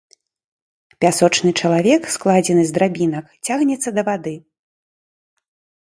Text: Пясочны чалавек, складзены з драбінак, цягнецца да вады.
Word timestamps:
Пясочны 1.03 1.51
чалавек, 1.59 2.01
складзены 2.15 2.63
з 2.69 2.77
драбінак, 2.77 3.25
цягнецца 3.49 3.89
да 3.99 4.09
вады. 4.11 4.35